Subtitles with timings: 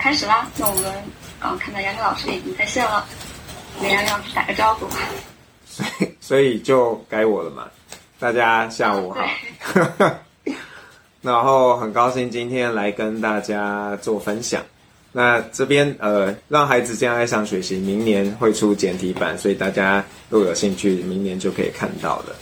[0.00, 0.48] 开始啦。
[0.56, 0.84] 那我们
[1.42, 3.06] 嗯，看到杨丽老师已经在线了，
[3.80, 4.86] 跟杨丽老师打个招呼。
[5.66, 7.68] 所以，所以就该我了嘛。
[8.18, 9.20] 大家下午好。
[11.22, 14.62] 然后很高兴今天来跟大家做分享。
[15.12, 22.34] 那这边呃，让孩子这样爱上学习，明年会出简体版，所以大家如果有兴趣，明年就可以看到了。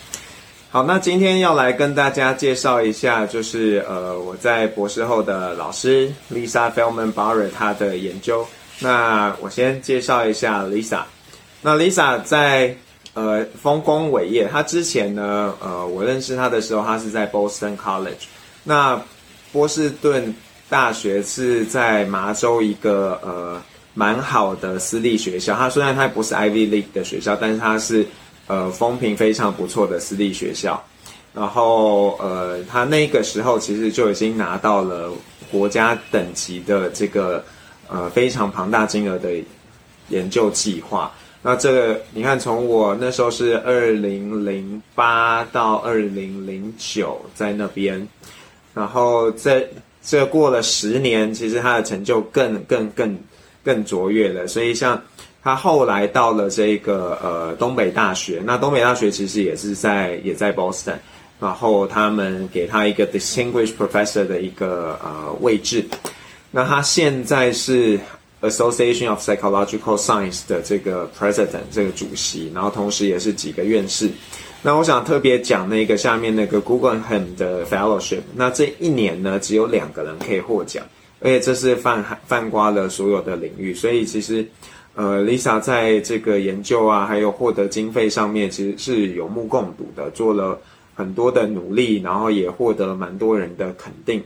[0.70, 8.46] 好，那今天要来跟大家介绍一下，就是呃，我在博士后的老师 Lisa Feldman Barrett 她的研究。
[8.78, 11.04] 那我先介绍一下 Lisa。
[11.62, 12.76] 那 Lisa 在
[13.14, 18.26] 呃丰功伟业，她之前呢，呃，我认识她的时候，她是在 Boston College。
[18.62, 19.00] 那
[19.50, 20.34] 波士顿
[20.68, 23.58] 大学是在麻州一个呃
[23.94, 25.56] 蛮好的私立学校。
[25.56, 28.06] 它虽然它不是 Ivy League 的学校，但是它是
[28.48, 30.82] 呃风评非常不错的私立学校。
[31.32, 35.12] 然后呃，他那个时候其实就已经拿到了
[35.52, 37.44] 国家等级的这个
[37.88, 39.30] 呃非常庞大金额的
[40.08, 41.12] 研究计划。
[41.40, 48.04] 那这个你看，从我那时候是二零零八到二零零九在那边。
[48.74, 49.68] 然后这
[50.02, 53.16] 这过了十年，其实他的成就更更更
[53.62, 54.48] 更卓越了。
[54.48, 55.00] 所以像
[55.48, 60.96] 他后来到了这个呃东北大学，那东北大学其实也是在也在 Boston，
[61.40, 65.86] 然后他们给他一个 Distinguished Professor 的一个呃位置。
[66.50, 67.98] 那他现在是
[68.42, 74.10] Association of Psychological Science 的这个 President 这个主席，然后同时也是几个院士。
[74.60, 80.84] 那我想特别讲那个下面那个 Guggenheim 的 Fellowship，那这一年呢只有两个人可以获奖，
[81.20, 84.46] 而且这是泛泛刮了所有的领域，所以其实，
[84.98, 90.58] 呃，Lisa 在这个研究啊，还有获得经费上面，其实是有目共睹的，做了
[90.96, 94.20] 很多的努力，然后也获得蛮多人的肯定。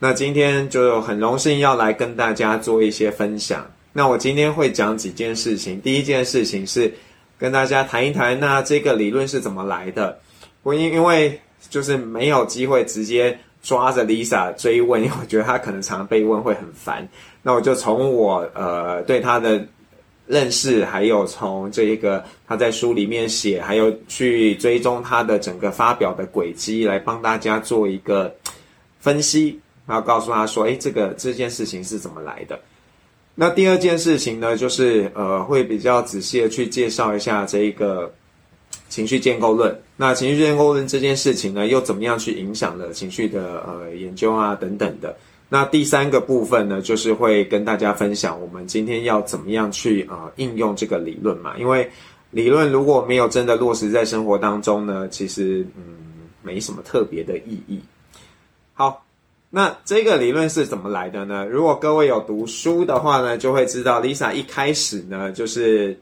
[0.00, 3.64] 那今天就很荣幸要来跟大家做一些分享。
[3.92, 6.92] 那我今天会讲几件事情，第一件事情是。
[7.40, 10.18] 跟大家谈一谈，那这个理论是怎么来的？
[10.62, 11.40] 我因因为
[11.70, 17.08] 就是没有机会直接抓着 Lisa 追问，因为我觉得她可能常被问会很烦。
[17.42, 19.64] 那我就从我呃对她的
[20.30, 28.32] 认识，还有从这一个他在书里面写，还有去追踪他的整个发表的轨迹，来帮大家做一个
[29.00, 29.58] 分析，
[29.88, 32.56] 然后告诉他说：“哎，这个这件事情是怎么来的？”
[33.34, 38.12] 那第二件事情呢，就是呃，会比较仔细的去介绍一下这一个
[38.88, 39.76] 情绪建构论。
[39.96, 45.16] 那情绪建构论这件事情呢，又怎么样去影响了情绪的呃研究啊等等的。
[45.50, 51.58] 那第三个部分呢，就是会跟大家分享我们今天要怎么样去啊应用这个理论嘛。
[51.58, 51.86] 因为
[52.30, 55.82] 理论如果没有真的落实在生活当中呢，其实嗯
[56.40, 57.78] 没什么特别的意义。
[58.72, 59.04] 好。
[59.52, 61.44] 那这个理论是怎么来的呢？
[61.44, 65.98] 如果各位有读书的话呢，就会知道 Lisa 一开始呢，就是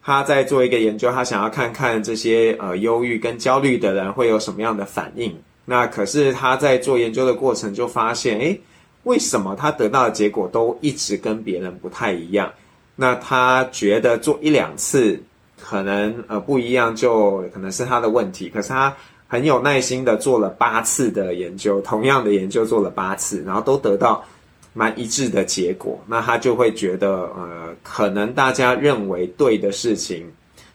[0.00, 5.36] 他在做一个研究，他想要看看这些呃忧郁跟焦虑的人会有什么样的反应。
[5.70, 8.60] 那可是他在做研究的过程就发现，诶，
[9.04, 12.52] 为什么他得到的结果都一直跟别人不太一样？
[12.96, 15.22] 那他觉得做一两次
[15.56, 18.48] 可能呃不一样，就可能是他的问题。
[18.48, 18.94] 可是他。
[19.32, 24.24] 很有耐心的做了八次的研究，同样的研究做了八次，然后都得到
[24.72, 25.96] 蛮一致的结果。
[26.04, 30.28] 那他就会觉得，呃，可能大家认为对的事情，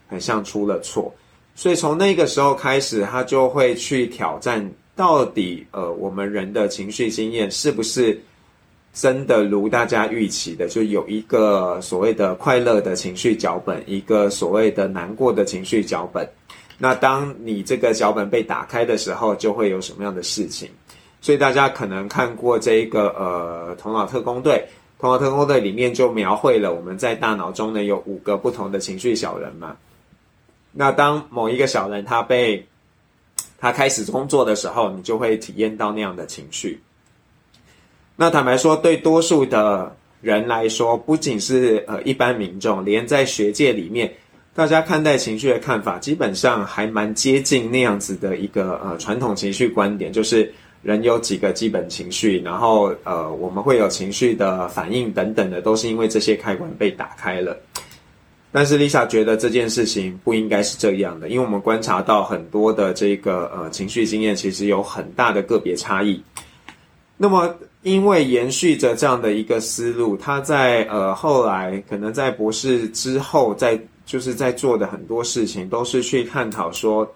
[0.07, 1.13] 很像出了错。
[1.53, 8.19] 所以从那个时候开始，他就会去挑战，到底呃，我们人的情绪经验是不是
[8.94, 16.25] 真的如大家预期的，就有一个所谓的快乐的情绪脚本，一个所谓的难过的情绪脚本。
[16.78, 20.69] 那当你这个脚本被打开的时候，就会有什么样的事情？
[21.22, 24.53] 所以大家可能看过这一个呃《头脑特工队》，
[25.01, 29.75] 《头脑特工队》里面就描绘了我们在大脑中呢有五个不同的情绪小人嘛。
[30.72, 32.66] 那当某一个小人他被
[33.59, 36.79] 他开始工作的时候，你就会体验到那样的情绪。
[38.16, 44.13] 那坦白说，对多数的人来说，不仅是呃一般民众，连在学界里面。
[44.53, 50.49] 大家看待情绪的看法，基本上还蛮接近那样子的一个呃传统情绪观点，就是
[50.81, 57.57] 人有几个基本情绪，然后呃我们会有情绪的反应等等的，都是因为这些开关被打开了。
[58.55, 66.23] 但是 Lisa 觉得这件事情不应该是这样的，因为我们观察到很多的这个呃情绪经验其实有很大的个别差异。
[67.17, 67.53] 那么
[67.84, 73.78] 因为延续着这样的一个思路，他在呃后来可能在博士之后在。
[74.07, 77.11] 就是在做的很多事情，都是去探讨说，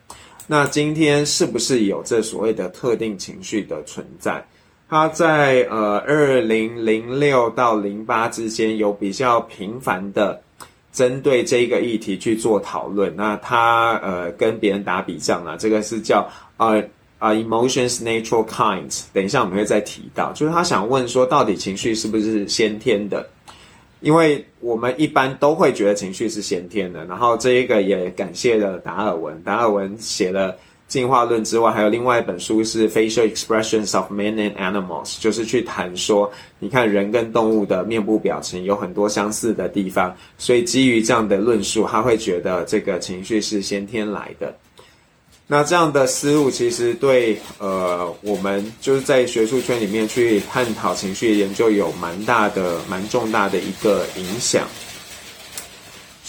[0.47, 4.43] 那今天是不是有这所谓的特定情绪的存在？
[4.89, 10.41] 他在呃二零零六到零八之间有比较频繁的
[10.91, 13.15] 针对这个议题去做讨论。
[13.15, 16.83] 那他呃跟别人打比仗啊，这个是叫呃
[17.17, 19.03] 啊 emotions natural kinds。
[19.13, 23.27] 等一下我们会再提到，就是他想问说，到底情绪是不是先天的？
[24.01, 27.05] 因为我们一般都会觉得情绪是先天的。
[27.05, 30.55] 然后这一个也感谢了达尔文，达尔文写了。
[30.89, 44.53] 进化论之外，还有另外一本书是《Facial Expressions of Men and Animals》，就是去谈说，你看人跟动物的面部表情有很多相似的地方，所以基于这样的论述，他会觉得这个情绪是先天来的。
[45.45, 54.67] 那这样的思路其实对呃我们就是在学术圈里面去探讨情绪研究有蛮大的、蛮重大的一个影响。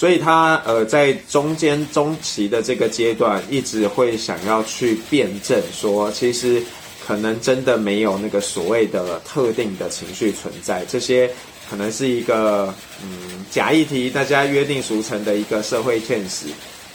[0.00, 6.62] 所以他呃在中间中期的这个阶段，一直会想要去辩证说，其实
[7.06, 11.30] 可能真的没有那个所谓的特定的情绪存在，这些
[11.68, 16.46] 可能是一个嗯假议题，大家约定俗成的一个社会现实。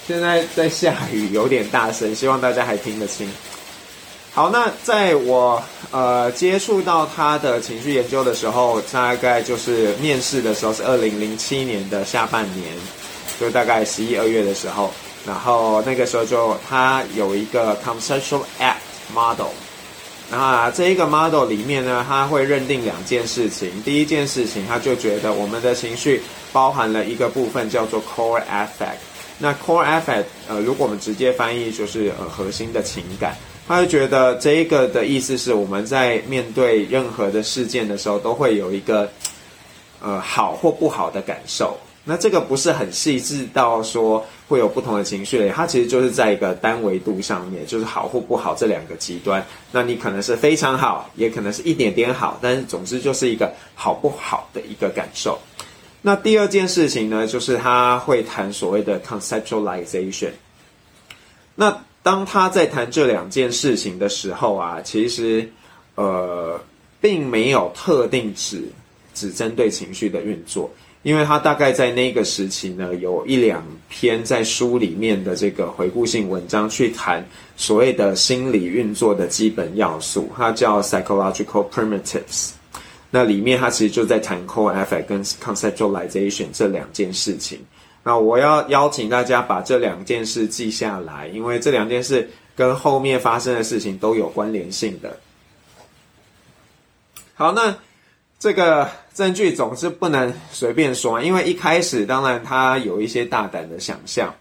[0.08, 3.30] 现在在下雨，有点大声，希望大家还听得清。
[4.36, 12.68] 好，那在我呃接触到他的情绪研究的时候，大概就是面试的时候是二零零七年的下半年，
[13.40, 14.92] 就大概十一二月的时候，
[15.26, 18.76] 然后那个时候就他有一个 conceptual act
[19.14, 19.54] model，
[20.30, 26.22] 那这一个 model 里面呢，他会认定两件事情，第一件事情他就觉得我们的情绪
[26.52, 28.98] 包含了一个部分叫做 core affect，
[29.38, 33.36] 那 core affect 呃如果我们直接翻译就是呃核心的情感。
[33.68, 39.10] 他就觉得这一个的意思是，我们在面对任何的事件的时候，都会有一个
[40.00, 41.76] 呃好或不好的感受。
[42.04, 49.44] 那这个不是很细致到说会有不同的情绪类，它其实就是在一个单维度上面，就是好或不好这两个极端。
[49.72, 55.40] 那你可能是非常好，也可能是一点点好，但是总之就是一个好不好的一个感受。
[56.08, 60.30] 那第二件事情呢，就是他会谈所谓的 conceptualization。
[61.56, 65.50] 那当他在谈这两件事情的时候啊，其实，
[65.96, 66.62] 呃，
[67.02, 68.66] 并没有特定只
[69.16, 70.70] 只针对情绪的运作，
[71.02, 82.52] 因为他大概在那个时期呢，有一两篇在书里面的这个回顾性文章去谈所谓的心理运作的基本要素，它叫 psychological primitives。
[83.10, 87.60] 那里面他其实就在谈 core affect 跟 conceptualization 这两件事情。
[88.04, 95.18] 那我要邀请大家把这两件事记下来，因为这两件事跟后面发生的事情都有关联性的。
[97.34, 97.76] 好，那
[98.38, 104.34] 这个证据总是不能随便说，因为一开始当然他有一些大胆的想象。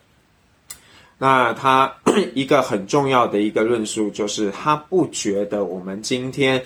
[1.16, 1.90] 那他
[2.34, 6.62] 一个很重要的一个论述就是，他不觉得我们今天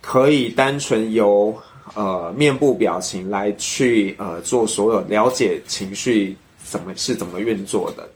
[0.00, 1.56] 可以单纯由。
[1.94, 8.06] 呃，面部表情来去呃做所有了解情绪怎么是怎么运作的，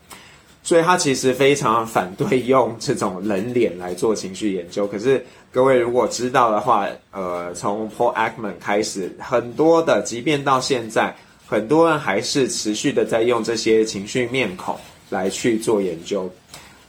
[0.63, 4.87] 所以他其实非常反对用这种人脸来做情绪研究。
[4.87, 14.77] 可是各位如果知道的话，呃，从 Paul Ekman 开始，很多的，即便到现在，很多人还是持续的在用这些情绪面孔
[15.09, 16.31] 来去做研究。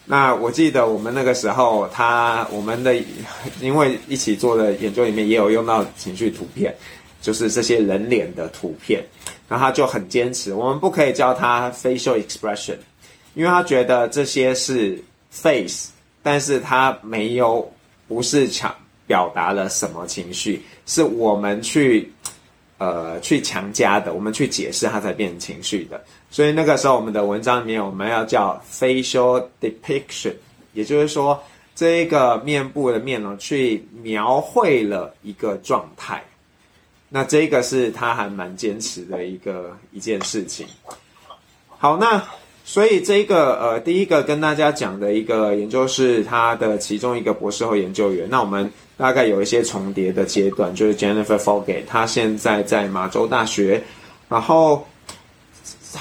[0.05, 2.93] 那我记得我们那个时候，他我们的
[3.61, 6.75] 因为一起做的研究里面也有用到情绪图片，
[7.21, 9.01] 就是这些人脸的图片，
[9.47, 12.75] 然后他就很坚持，我们不可以叫他 facial expression，
[13.33, 15.91] 因为他觉得这些是 face，
[16.21, 17.71] 但是他没有
[18.05, 18.75] 不是强
[19.07, 22.11] 表达了什么情绪，是我们去
[22.77, 26.03] 呃去强加的，我们去解释它才变成情绪的。
[26.33, 30.33] 所以那个时候，我们的文章里面我们要叫 facial depiction，
[30.73, 31.39] 也就是说，
[31.75, 36.23] 这一个面部的面容去描绘了一个状态。
[37.07, 40.65] 那这个是他还蛮坚持的一个一件事情。
[41.67, 42.19] 好，那
[42.65, 48.27] 所以这个呃，第一个跟大家讲的一个研究是他的其中一个博士后研究员。
[48.27, 53.83] 那我们大概有一些重叠的阶段，就是 Jennifer Fogate，他现在在马州大学，
[54.27, 54.83] 然后。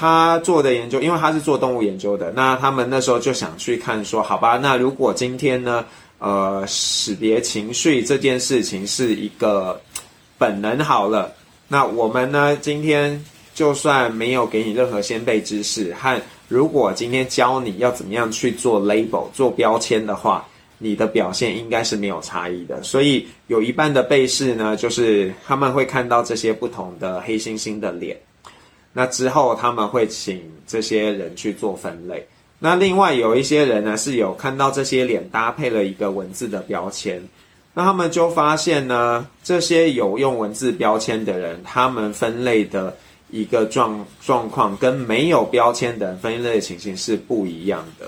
[0.03, 5.85] 他做的研究，因为他是做动物研究的，那他们那时候就想去看说，好吧，那如果今天呢，
[6.19, 9.79] 呃，识别情绪这件事情是一个
[10.37, 11.31] 本能好了，
[11.69, 13.23] 那我们呢，今天
[13.55, 20.45] 就算没有给你任何先辈知识，和如果今天教你要怎么样去做 label 做标签的话，
[20.79, 22.83] 你的表现应该是没有差异的。
[22.83, 28.17] 所以有一半的被试呢，就是他们会看到这些不同的黑猩猩的脸。
[28.93, 32.25] 那之后他们会请这些人去做分类。
[32.59, 37.21] 那另外有一些人呢是有看到这些脸搭配了一个文字的标签，
[37.73, 42.95] 那他们就发现呢，这些有用文字标签的人，他们分类的
[43.31, 48.05] 一个状状况跟没有标签的人分类情形是不一样的。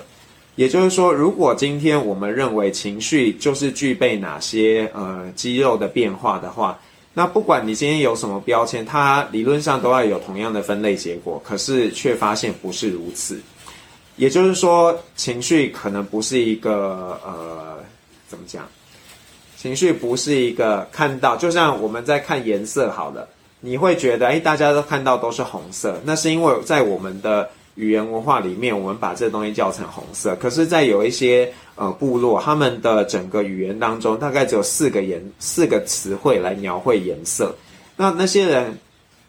[0.56, 6.80] 也就是说，如果今天我们认为情绪就是具备哪些呃肌肉的变化的话，
[7.16, 13.42] 那不管你今天有什么标签，它理论上都要有同样的分类结果，可是却发现不是如此。
[14.18, 17.78] 也就是说，情绪可能不是一个呃
[18.28, 18.68] 怎么讲？
[19.58, 23.28] 情绪不是一个看到，就像我们在看颜色好了，
[23.62, 27.50] 你会觉得哎，大家都看到都是红色，那是因为在我们的。
[27.75, 30.34] 语言文化里面，我们把这东西叫成红色。
[30.38, 37.53] 可是，在有一些呃部落，他们的整个语言当中，大概只有四个颜四个词汇来描绘颜色。
[37.98, 38.77] 那那些人，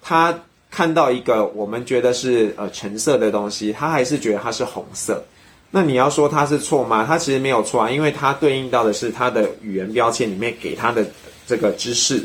[0.01, 0.33] 他
[0.71, 5.25] 看到一个我们觉得是呃橙色的东西，他还是觉得它是红色。
[5.73, 7.05] 那你要说它是错吗？
[7.05, 11.05] 它其实没有错啊，因为它对应到的是它的语言标签里面给它的
[11.49, 12.25] 这个知识。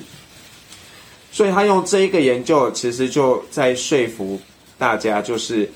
[1.32, 4.40] 所以他用这一个研究，其实就在说服
[4.78, 5.68] 大家，就是。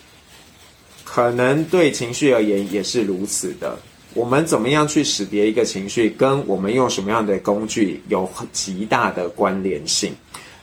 [1.15, 3.79] 可能对情绪而言也是如此的。
[4.13, 10.13] 我们怎么样去识别一个情绪，跟我们用什么样的工具有极大的关联性。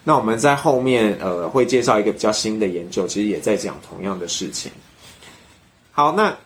[0.04, 4.70] 那我们在后面呃会介绍一个比较新的研究，其实也在讲同样的事情。
[5.90, 6.36] 好，那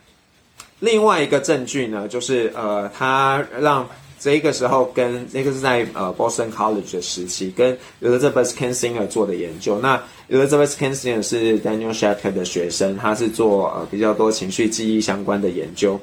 [0.79, 3.85] 另外一个证据呢，就是呃，他让。
[4.19, 9.79] 这一个时候跟那个是在呃 Boston College 的时期，跟 Elizabeth Kensinger 做的研究。
[9.79, 15.99] 那 Elizabeth Kensinger 是 Daniel s h a t e r 的学生，他是做呃比较多情绪记忆相关的研究。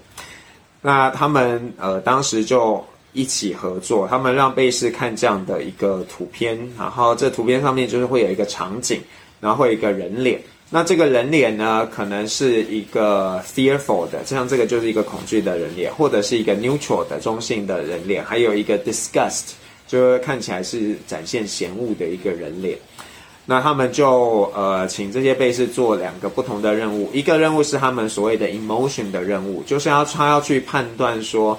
[0.80, 9.00] 那他们呃当时就一起合作，他们让被试看这样的一个图片，然后这图片上面就是会有一个场景，
[9.40, 10.40] 然后会有一个人脸。
[10.75, 19.52] 那这个人脸呢，可能是一个 fearful 的，就像这个就是一个恐惧的人脸，或者是一个 neutral 的中性的人脸，还有一个 disgust，
[19.87, 22.76] 就看起来是展现嫌恶的一个人脸。
[23.47, 31.57] 那他们就呃请这些被试做两个不同的任务，一个任务是他们所谓的 emotion 的任务，就是要他要去判断说，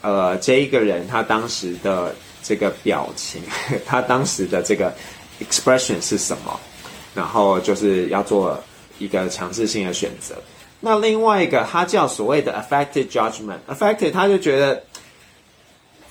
[0.00, 2.12] 呃这一个人他当时的
[2.42, 3.40] 这个表情，
[3.86, 4.92] 他当时的这个
[5.48, 6.58] expression 是什么。
[7.14, 8.58] 然后就是要做
[8.98, 10.34] 一个强制性的选择。
[10.80, 13.58] 那另外一个，它叫所谓的 affected judgment。
[13.68, 14.80] affected，他就觉得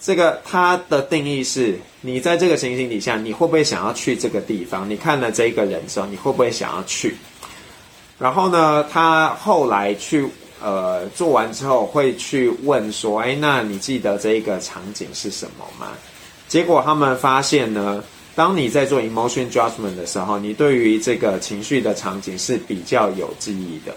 [0.01, 4.89] 这个它的定义是：你在这个情形底下，你会不会想要去这个地方？
[4.89, 7.15] 你看了这个人之后，你会不会想要去？
[8.19, 10.27] 然后呢，他后来去
[10.61, 15.93] 呃做完之后，会去问说：哎，那你记得这一个场景是什么吗？
[16.49, 18.03] 结果他们发现呢。
[18.37, 23.95] 当你在做 emotion judgment 的时候，你对于这个情绪的场景是比较有记忆的，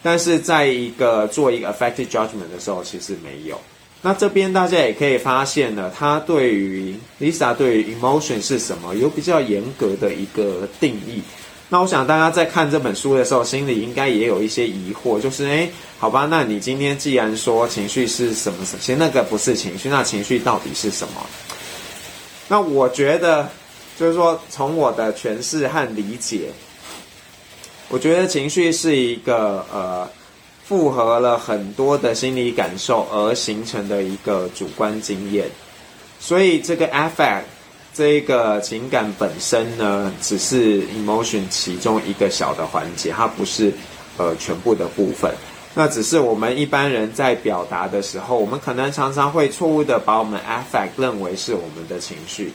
[0.00, 3.60] 但是在一个做一个 affective judgment 的时候，其实没有。
[4.00, 11.20] 那这边大家也可以发现呢，他对于 Lisa 对于 emotion 是什么有比较严格的一个定义。
[11.68, 21.26] 那我想大家在看这本书的时候，心里应该也有一些疑惑，就是诶，好吧，那你今天既然说情绪是什么，其实那个不是情绪，那情绪到底是什么？
[22.46, 23.50] 那我觉得。
[23.98, 26.50] 就是说，从我的诠释和理解，
[27.88, 30.08] 我觉得情绪是一个呃，
[30.64, 35.46] 复合了很多的心理感受而形成的一个主观经验。
[36.18, 37.42] 所以，这个 affect
[37.92, 43.72] 这个情感本身呢，只是 emotion 其中一个小的环节，它不是
[44.16, 45.30] 呃全部的部分。
[45.74, 52.52] 那只是我们一般人在表达的时候，我们可能常常会错误的把我们 affect 认为是我们的情绪。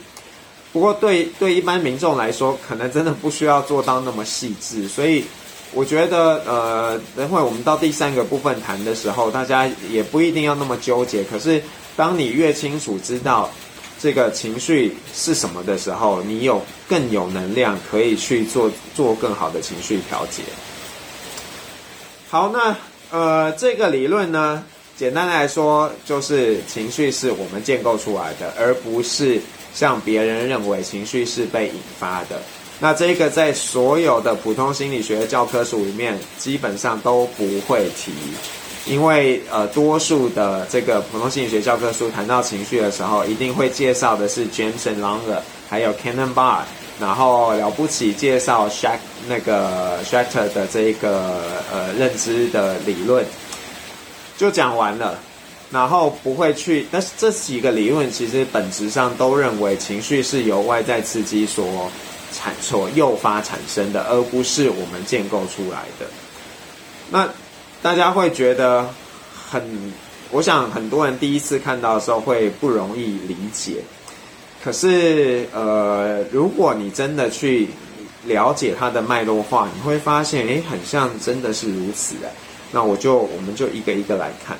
[0.70, 4.86] 不过，对对一般民众来说，可能真的不需要做到那么细致。
[4.86, 5.24] 所以，
[5.72, 11.24] 我觉得，呃，等会我们到第三个部分谈的时候，大家也不一定要那么纠结。
[11.24, 11.62] 可是，
[11.96, 13.50] 当你越清楚知道
[13.98, 20.42] 这个情绪是什么的时候，你有更有能量可以去做做更好的情绪调节。
[22.28, 22.76] 好，那
[23.10, 24.62] 呃，这个理论呢，
[24.98, 29.40] 简单来说，就是情绪是我们建构出来的，而不是。
[29.78, 32.42] 像别人认为情绪是被引发的，
[32.80, 38.10] 那这个在所有的普通心理学教科书里面基本上都不会提，
[38.92, 45.38] 因为呃多数的这个普通心理学教科书谈到情绪的时候，一定会介绍的是 James and Longer，
[45.70, 46.62] 还有 Cannon Bar，
[46.98, 51.40] 然后了不起介绍 Shack 那个 s h a t t e r 的这个
[51.72, 53.24] 呃认知的理论，
[54.36, 55.16] 就讲完了。
[55.70, 61.90] 然后不会去，但是这几个理论其实本质上都认为情绪是由外在刺激所
[62.32, 66.06] 产、所诱发产生的，而不是我们建构出来的。
[67.10, 67.28] 那
[67.82, 68.88] 大家会觉得
[69.50, 69.92] 很
[70.30, 73.82] 我想很多人第一次看到的时候会不容易理解。
[74.62, 77.68] 可是，呃，如果你真的去
[78.24, 82.28] 了解它的脉络化，你会发现，诶，很像真的是如此的。
[82.72, 84.58] 那我就我们就一个一个来看。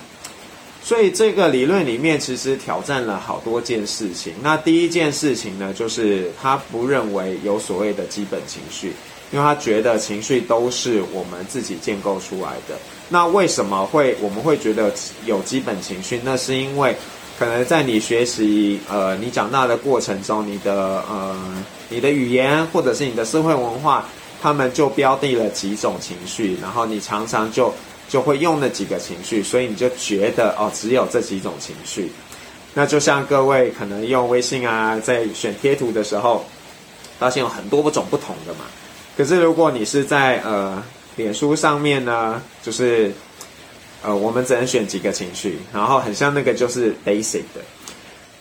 [0.88, 4.32] 所以这个理论里面其实挑战了好多件事情。
[4.40, 8.94] 那第一件事情呢，就是他不认为有所谓的基本情绪，
[9.30, 12.74] 因为他觉得情绪都是我们自己建构出来的。
[13.10, 14.90] 那为什么会我们会觉得
[15.26, 16.18] 有基本情绪？
[16.24, 16.96] 那是因为
[17.38, 21.36] 可能在你学习呃你长大的过程中，你的呃
[21.90, 24.08] 你的语言或者是你的社会文化，
[24.40, 27.70] 他们就标定了几种情绪，然后你常常就。
[28.08, 32.10] 就会用那几个情绪，所以你就觉得哦，只有这几种情绪。
[32.72, 36.44] 那就像各位可能用微信啊，在选贴图的时候，
[37.18, 38.60] 发现有很多种不同的嘛。
[39.16, 40.82] 可是如果你是在呃
[41.16, 43.12] 脸书上面呢，就是
[44.02, 47.60] 呃我们只能选几个情绪，然后很像那个就是 basic 的。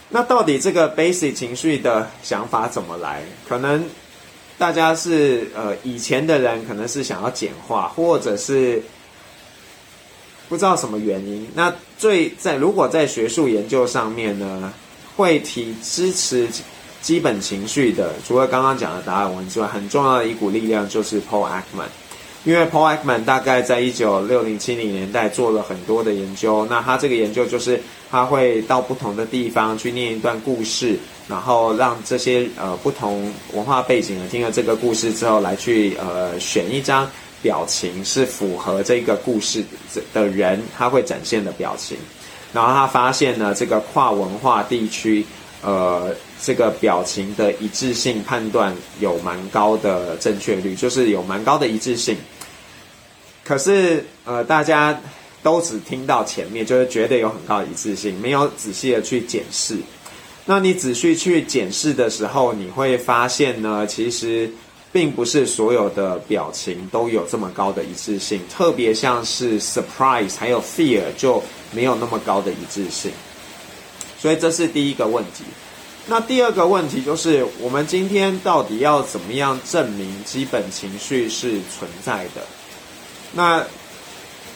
[0.08, 3.22] 那到底这个 basic 情绪的想法怎么来？
[3.50, 3.84] 可能
[4.58, 8.82] 大家是呃以前的人可能是想要简化，或者是。
[10.50, 14.72] 不知道什么原因，那最在如果在学术研究上面呢，
[15.16, 16.48] 会提支持
[17.02, 21.90] 基本情绪的，除了刚刚讲的达尔文之外，很重要的一股力量就是 Paul Ekman，
[22.46, 37.10] 因为 Paul Ekman 大概在一九六零七零年代做了很多的研究，那他这个研究就是他会到不同的地方去念一段故事，然后让这些呃不同文化背景的听了这个故事之后，来去呃选一张。
[37.42, 39.64] 表情是符合这个故事
[40.14, 41.98] 的人，他会展现的表情。
[42.54, 45.24] 然后他发现呢，这个跨文化地区，
[45.62, 52.18] 呃，这个表情的一致性判断有蛮高的正确率，就是有蛮高的一致性。
[53.44, 55.00] 可是，呃，大家
[55.44, 59.78] 都只听到前面，就是觉得有很高的一致性，没有仔细的去检视。
[60.46, 64.52] 那你仔细去检视的时候，你会发现呢，其实。
[64.92, 73.12] 并不是所有的表情都有这么高的一致性，特别像是 surprise 还有 fear 就没有那么高的一致性，
[74.18, 75.44] 所以这是第一个问题。
[76.08, 82.42] 那第二个问题就是，我们今天到底要怎么样证明基本情绪是存在的？
[83.34, 83.64] 那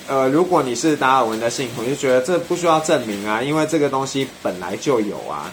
[0.08, 5.52] 呃，如果你是达尔文的信徒，就觉得这不需要证明啊，因为这个东西本来就有啊。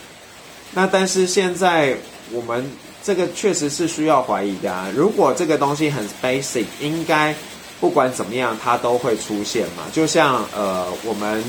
[0.73, 1.97] 那但是现在
[2.31, 2.71] 我们。
[3.03, 4.91] 这个确实是需要怀疑的啊！
[4.95, 7.35] 如果这个东西很 basic，应该
[7.81, 9.85] 不管怎么样它都会出现嘛。
[9.93, 11.43] 就像呃，我们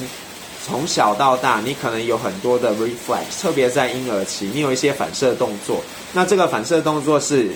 [0.66, 5.82] 从小到大，你可能有很多的 reflex，特别在婴儿期，你有一些反射动作。
[6.14, 7.50] 那这个反射动作是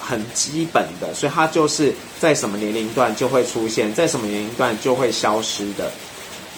[0.00, 5.90] 很基本的，所以它就是在什么年龄段就会出现，在什么年龄段就会消失的。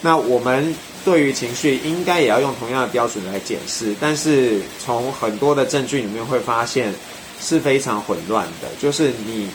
[0.00, 0.74] 那我们。
[1.06, 6.92] 对于情绪，应该也要用同样的标准来检视，但是从很多的证据里面会发现
[7.40, 8.66] 是非常混乱的。
[8.80, 9.48] 就是你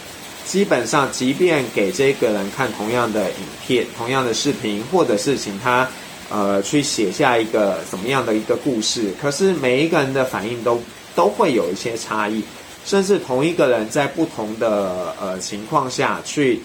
[0.45, 5.85] 基本上，即便给这个人看同样的影片、同样的视频，或者是请他
[6.29, 10.81] 呃去写下一个怎么样的一个故事，可是每一个人的反应都
[11.13, 12.41] 都会有一些差异，
[12.85, 16.61] 甚至同一个人在不同的呃情况下去。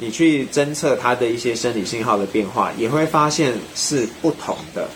[0.00, 4.88] 你去侦测它的一些生理信号的变化，也会发现是不同的。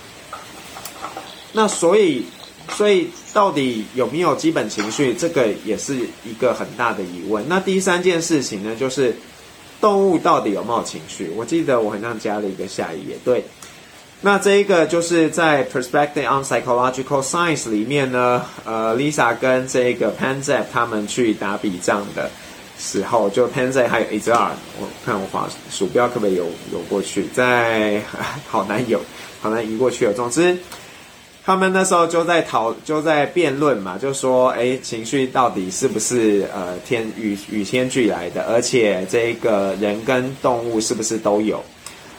[1.53, 2.25] 那所以，
[2.71, 7.45] 所以到底有没有基本情绪，这个也是一个很大的疑问。
[7.49, 9.15] 那第三件事情呢，就是
[9.81, 11.31] 动物到底有没有情绪？
[11.37, 13.17] 我记得我好像加了一个下一页。
[13.25, 13.45] 对，
[14.23, 22.31] 那这一个就是在 Perspective on Psychological Science 里面呢，呃，Lisa 跟这个 Panzer 他们去打比仗的。
[22.77, 27.27] 时候就 p e n z 还有 HR，我看我滑鼠标可不可以游游过去？
[27.33, 28.03] 在
[28.49, 29.01] 好难游，
[29.41, 30.13] 好难移过去了。
[30.13, 30.59] 总之，
[31.45, 38.43] 他们那时候就在讨，就在辩论嘛，就说，哎，情绪到底是不是呃天与与天俱来的？
[38.43, 41.63] 而且这个人跟动物是不是都有？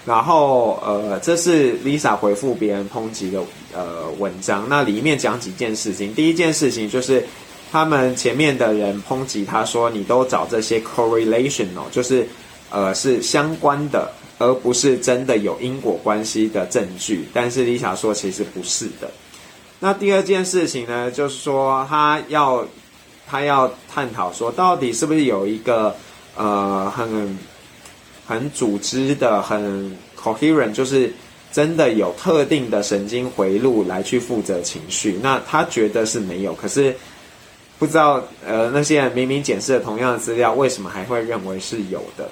[0.05, 3.41] 然后呃，这是 Lisa 回复别人抨击的
[3.73, 4.65] 呃文章。
[4.69, 7.25] 那里面讲几件事情，第一件事情就是。
[7.75, 12.25] 他们前面的人抨击他说：“你都找这些 correlation 哦，就是
[12.69, 19.11] 呃是相关的，而不是真的有因果关系的证据。”但是 Lisa 说其实不是的。
[19.81, 22.65] 那第二件事情呢，就是说他要
[23.27, 25.93] 他要探讨说，到底是不是有一个
[26.37, 27.37] 呃很
[28.25, 31.11] 很组织的、很 coherent，就是
[31.51, 35.19] 真的有特定的神经回路来去负责情绪？
[35.21, 36.95] 那他觉得是没有，可是。
[37.77, 42.29] 不知道，呃，那些人明明检视了同样的资料，为什么还会认为是有的？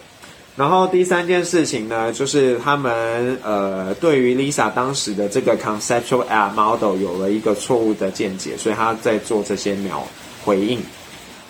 [0.56, 10.08] 然后第三件事情呢，就是他们呃对于 Lisa 当时的这个 conceptual app model 有了一个错误的见解，所以他在做这些秒
[10.46, 10.80] 回应。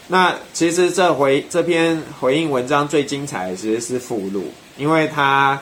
[0.08, 4.46] 那其实这回这篇回应文章最精彩的其实是附录，
[4.78, 5.62] 因为他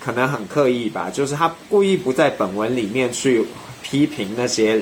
[0.00, 3.44] 可能很刻意吧，就是他故意不在本文里面去
[3.82, 4.80] 批评那些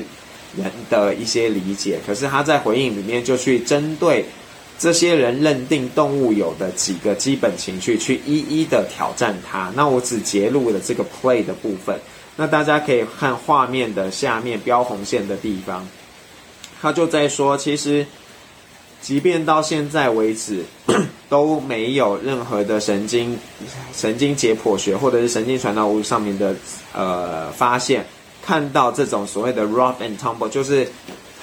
[0.57, 4.25] 人的一些理解，可是他在回应里面就去针对。
[4.79, 9.71] 这些人认定动物有的几个基本情绪，去一一的挑战它。
[9.77, 11.97] 那我只截录了这个 play 的部分。
[12.35, 15.87] 那大家可以看画面的下面标红线的地方，
[16.81, 18.05] 他就在说，其实
[19.01, 20.65] 即便到现在为止，
[21.29, 23.39] 都没有任何的神经
[23.95, 26.57] 神经解剖学或者是神经传导物上面的
[26.93, 28.05] 呃发现，
[28.45, 30.89] 看到这种所谓的 rough and tumble，就是。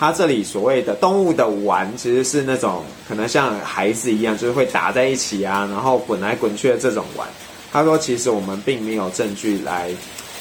[0.01, 7.27] 他这里所谓的动物的玩，其实是那种可能像孩子一样，就是会打在一起啊，然后滚来滚去的这种玩。
[7.69, 9.91] 他说，其实我们并没有证据来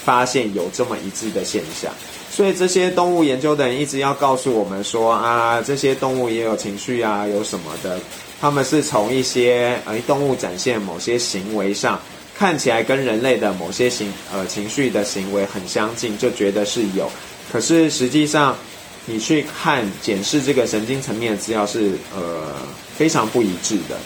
[0.05, 1.91] 发现有这么一致的现象。
[2.31, 7.99] 所以这些动物研究的人一直要告诉我们说啊，这些动物也有情绪啊，有什么的。
[8.41, 12.01] 他们是从一些呃动物展现某些行为上，
[12.39, 17.11] 看起来跟人类的某些行呃情绪的行为很相近，就觉得是有。
[17.51, 18.57] 可是实际上。
[19.11, 22.55] 你去看检视这个神经层面的资料是呃
[22.95, 23.97] 非常不一致的。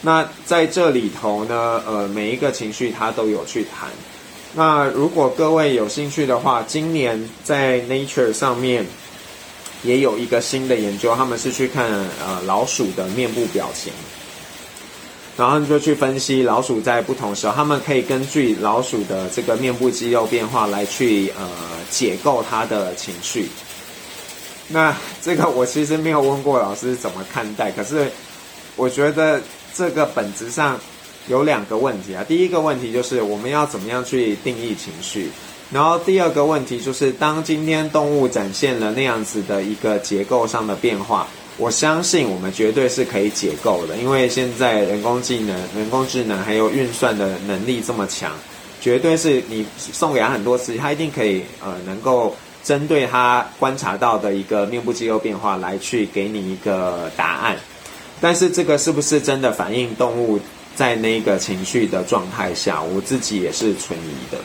[0.00, 3.88] 那在这里头呢，呃每一个情绪它都有去谈。
[4.54, 8.84] 那如果各位有兴趣的话，今年在 Nature 上面
[9.84, 13.92] 也有一个新的研究，他们是去看呃老鼠的面部表情。
[15.36, 21.48] 然后就去分析老鼠在不同时候，他们可以根据老鼠的这个面部肌肉变化来去呃
[21.90, 23.48] 解构它的情绪。
[24.68, 28.10] 那这个我其实没有问过老师怎么看待，可是
[28.76, 29.40] 我觉得
[29.74, 30.78] 这个本质上
[31.28, 32.22] 有两个问题啊。
[32.22, 35.30] 第一个问题就是我们要怎么样去定义情绪，
[35.70, 41.26] 然后第二个问题就是当今天动物展现了那样子的一个结构上的变化。
[41.62, 48.32] 我相信我们绝对是可以解构的，因为现在人工技能、人工智能还有运算的能力这么强，
[48.80, 57.56] 绝对是你送给他很多次，他一定可以呃能够针对他观察到的一个面部肌肉变化来去给你一个答案。
[58.20, 60.40] 但是这个是不是真的反映动物
[60.74, 64.38] 在那个情绪的状态下，我自己也是存疑的。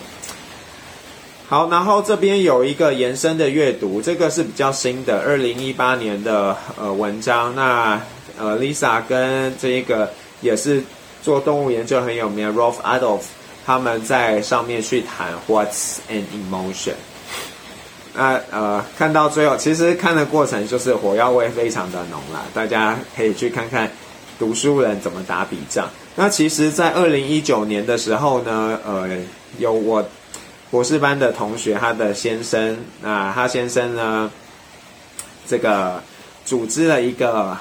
[1.49, 7.55] 好，然后这边有一个延伸的阅读，这个是比较新的，二零一八年的呃文章。
[7.55, 8.01] 那
[8.37, 10.83] 呃，Lisa 跟这一个也是
[11.23, 13.21] 做动物研究很有名的，Rolf Adolf，
[13.65, 16.95] 他们在上面去谈 What's an emotion？
[18.13, 23.89] 那呃，看到最后，其实看的过程就是火药味非常的浓啦，大家可以去看看
[24.37, 25.89] 读书人怎么打笔仗。
[26.13, 29.07] 那其实，在二零一九年的时候呢，呃，
[29.59, 30.05] 有我。
[30.69, 34.29] 博士班的同学，他的先生，那他先生呢，
[35.47, 36.01] 这个
[36.43, 37.57] 组织了一个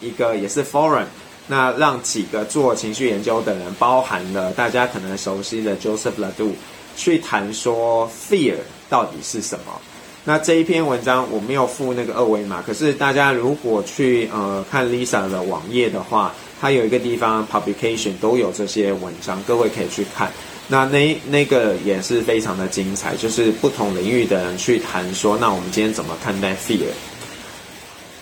[0.00, 1.04] 一个也是 forum，
[1.48, 6.52] 那让几个做情绪研究的人，包含了大家可能熟悉的 Joseph Ledoux，
[6.96, 8.54] 去谈说 fear
[8.88, 9.80] 到底是什么。
[10.26, 20.30] 那这一篇文章我没有附那个二维码，可是大家如果去呃看 Lisa 的网页的话，它有一个地方 publication 都有这些文章，各位可以去看。
[20.68, 26.86] 那那那个也是非常的精彩，就是不同领域的人去谈说，那我们今天怎么看待 fear？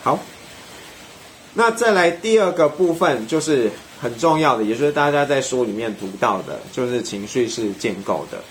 [0.03, 0.19] 好，
[1.55, 8.43] 那再来第二个部分就是很重要的，也就是大家在书里面读到的，就是情绪是建构的。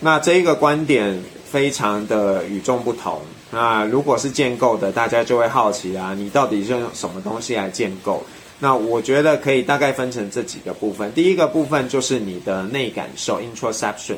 [0.00, 3.20] 那这一个观点非常的与众不同。
[3.50, 8.24] 那如果是建构的，大家就会好奇啊，你到底是用什么东西来建构？
[8.64, 11.12] 那我觉得可以大概分成这几个部分。
[11.12, 14.16] 第一个部分就是你的内感受 （introspection）。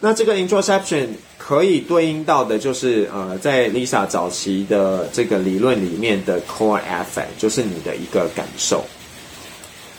[0.00, 8.84] 那这个 introspection 可以对应到的就是呃，在 Lisa 早期的这个理论里面的 core affect，就是你的一个感受。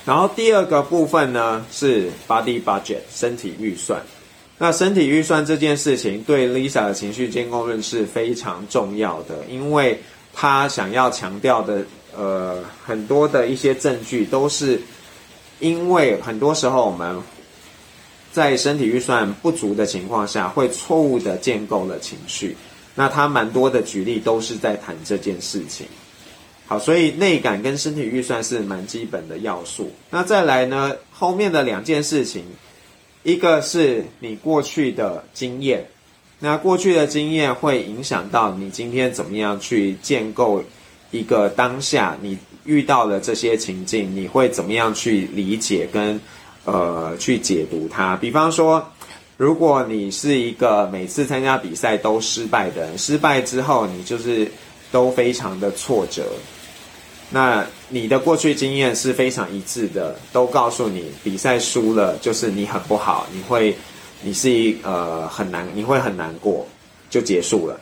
[0.06, 4.00] 然后第二个部分呢是 body budget，身体预算。
[4.60, 10.00] 那身体预算这件事情对 Lisa 的情绪监控论是非常重要的，因为
[10.36, 11.84] 他想要强调的。
[12.18, 14.80] 呃，很多的一些证据都是
[15.60, 17.22] 因为很多时候我们
[18.32, 22.56] 在身体预算不足的情况下，会错误的建构了情绪。
[22.94, 25.86] 那他蛮多的举例都是在谈这件事情。
[26.66, 29.92] 好，所以内感跟身体预算是蛮基本的要素。
[30.10, 32.44] 那再来呢，后面的两件事情，
[33.24, 35.86] 一个是你过去的经验，
[36.40, 40.64] 那过去的经验会影响到你今天怎么样去建构。
[41.16, 46.20] 一个当下你遇到了这些情境，你会怎么样去理解跟
[46.66, 48.16] 呃去解读它？
[48.18, 48.86] 比方说，
[49.38, 54.52] 如果你是一个每次参加比赛都失败的人，失败之后你就是
[54.92, 56.24] 都非常的挫折。
[57.30, 63.76] 那你的过去经验是非常一致的，都告诉你比赛输了就是你很不好，你会，
[64.22, 66.68] 你是一呃很难，你会很难过，
[67.10, 67.80] 就结束了。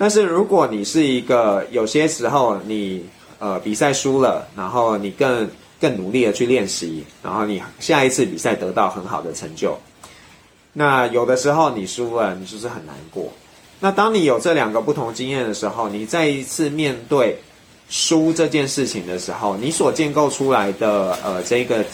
[0.00, 3.04] 但是如果你是一个有些时候你
[3.38, 5.46] 呃比赛输了，然后你更
[5.78, 9.78] 更努力的去练习，然后你下一次比赛得到很好的成就，
[10.72, 13.30] 那有的时候你输了，你就是很难过。
[13.78, 17.38] 那当你有这两个不同经验的时候，你再一次面对。
[17.92, 21.84] 输这件事情的时候，你所建构出来的呃这个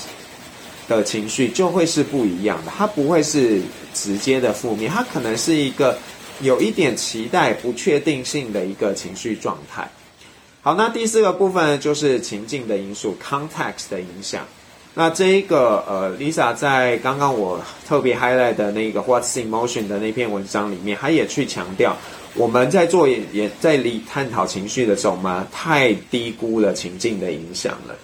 [0.87, 3.63] 的情绪就会是不一样的，它不会是
[3.95, 5.97] 直接的负面，它可能是一个
[6.41, 9.91] 有一点期待、不确定性的一个情绪状态。
[10.63, 14.45] 好，那第四个部分就是情境的因素 （context） 的影响。
[14.95, 21.97] 那这一个呃，Lisa 在刚刚我特别 highlight 的那个 What's Emotion 的那篇文章里面，他也去强调。
[22.35, 27.95] 我们在做也在理探讨情绪的时候，嘛太低估了情境的影响了。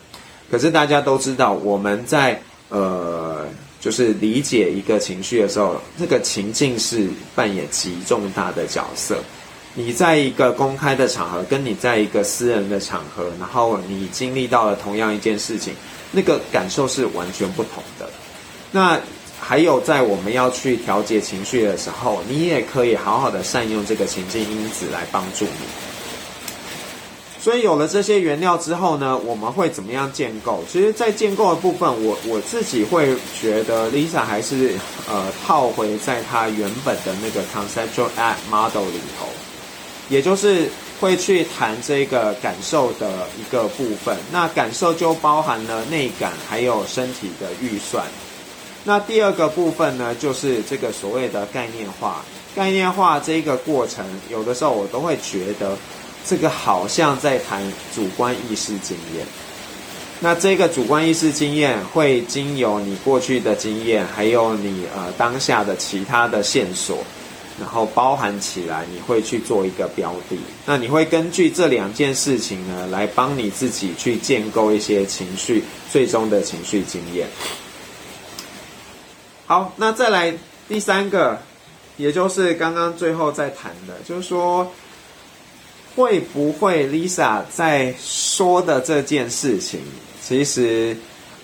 [0.51, 3.47] 可是大家都知道，我们在呃，
[3.83, 9.19] 就是理解一个情绪的时候，这个情境是扮演极重大的角色。
[9.75, 15.75] 你在一个公开的场合，跟你在一个私人的场合，然后你经历到了同样一件事情，
[16.13, 18.09] 那个感受是完全不同的。
[18.71, 18.99] 那。
[19.45, 25.92] 还有，在我们要去调节情绪的时候，你也可以好好的善用这个情境因子来帮助你。
[27.43, 30.63] 所以有了这些原料之后呢，我们会怎么样建构？
[30.71, 34.77] 其实，在建构的部分，我我自己会觉得，Lisa 还是
[35.11, 39.27] 呃套回在它原本的那个 conceptual act model 里头，
[40.09, 40.69] 也就是
[41.01, 44.17] 会去谈这个感受的一个部分。
[44.31, 48.07] 那感受就包含了内感，还有身体的预算。
[48.85, 52.23] 那第二个部分呢，就是这个所谓的概念化。
[52.55, 55.77] 概念化这一个过程，有的时候我都会觉得，
[56.25, 57.63] 这个好像在谈
[57.95, 59.27] 主观意识经验。
[60.21, 66.99] 那这个主观意识经验会经由你过去的经验，还有你呃当下的其他的线索，
[67.59, 70.39] 然后包含起来，你会去做一个标的。
[70.65, 77.27] 那你会根据这两件事情呢，来帮你自己去建构一些情绪，最终的情绪经验。
[79.47, 80.33] 好，那再来
[80.69, 81.37] 第三个，
[81.97, 84.73] 也就是刚刚最后在谈的，就是说，
[85.95, 89.81] 会不会 Lisa 在说的这件事情，
[90.25, 90.97] 其实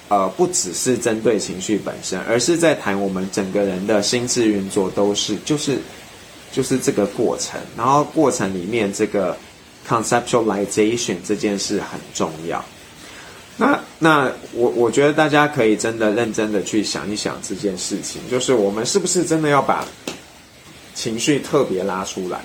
[0.08, 5.78] 呃不只是针对情绪本身，而是在谈我们整个人的心智运作，都是就是
[6.52, 9.36] 就是这个过程，然后过程里面这个
[9.86, 12.64] conceptualization 这件事很重要。
[13.56, 19.84] 那那我我觉得大家可以真的认真的去想一想这件事情，就是我们是不是真的要把
[20.94, 22.40] 情绪特别拉出来？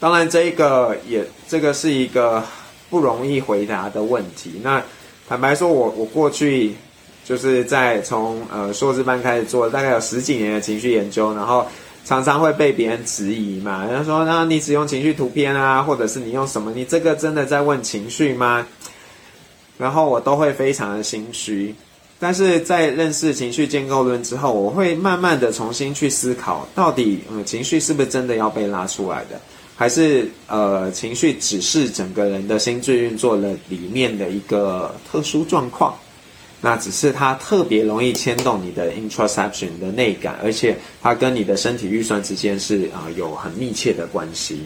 [0.00, 2.42] 当然，这一个也这个是一个
[2.88, 4.58] 不容易回答的问题。
[4.62, 4.82] 那
[5.28, 6.74] 坦白说，我我过去
[7.22, 11.66] 就是在从呃硕士班开始做，大概有十几年的情绪研究，然后
[12.06, 16.72] 常常会被别人质疑嘛，人家说那你只用情绪图片啊，或者是你用什么？
[16.74, 18.66] 你这个真的在问情绪吗？
[19.76, 21.74] 然后我都会非常的心虚，
[22.18, 29.40] 但是在认识情绪建构论之后，我会慢慢的重新去思考，到底嗯情绪是不是真的要被拉出来的，
[29.80, 35.96] 还是呃情绪只是整个人的心智运作了里面的一个特殊状况，
[36.60, 44.60] 那只是它特别容易牵动你的 introspection 的内感，而且它跟你的身体预算之间是啊有很密切的关系。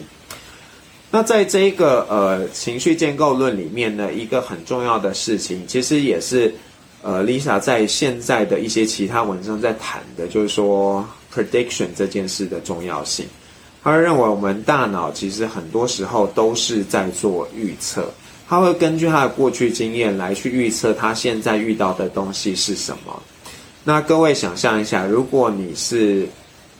[1.09, 6.53] 那在这一个呃情绪建构论里面呢，一个很重要的事情，其实也是
[7.01, 13.25] 呃 Lisa 在现在的一些其他文章在谈的，就是说 prediction 这件事的重要性。
[13.85, 18.11] 他认为我们大脑其实很多时候都是在做预测，
[18.49, 23.21] 他会根据他的过去经验来去预测他现在遇到的东西是什么。
[23.83, 26.27] 那各位想象一下，如果你是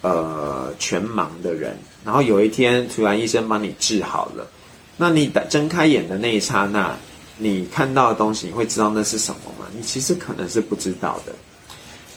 [0.02, 1.78] 呃全盲的人。
[2.04, 4.48] 然后有一天，突然医生帮你治好了，
[4.96, 6.96] 那你睁开眼的那一刹那，
[7.38, 9.66] 你看到的东西，你会知道那是什么吗？
[9.76, 11.34] 你其实可能是不知道的，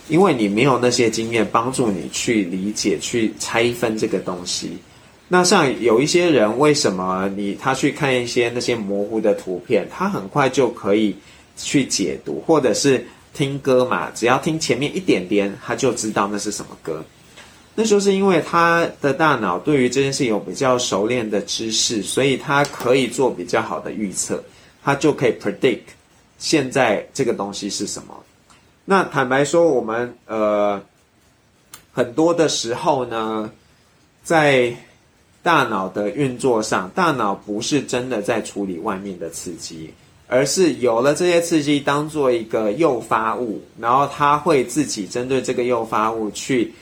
[0.09, 4.77] 因为你没有那些经验帮助你去理解、去拆分这个东西。
[5.29, 11.15] 那像有一些人，为什么你他去看一些那些模糊的图片，他很快就可以
[11.57, 17.05] 去解读，或者是听歌嘛，只要听前面一点点，他就知道那是什么歌。
[17.75, 24.43] 那就是因为他的大脑对于这件事有比较熟练的知识，所以他可以做比较好的预测，
[24.83, 25.83] 他就可以 predict
[26.39, 28.15] 现在这个东西是什么。
[28.91, 30.81] 那坦白说，我们呃
[31.93, 33.51] 很多的时候呢，
[34.25, 34.75] 在
[35.43, 39.93] 大脑的运作上，大脑不是真的在处理外面的刺激，
[40.27, 46.73] 而是有了这些刺激当做一个诱发物，然后它会自己针对这个诱发物去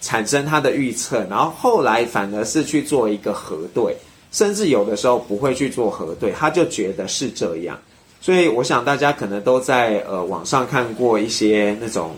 [0.00, 3.96] 产生它的预测，然后后来反而是去做一个核对，
[4.32, 7.78] 甚至有的时候不会去做核对，他就觉得是这样。
[8.20, 12.12] 所以我想大家可能都在呃网上看过一些那种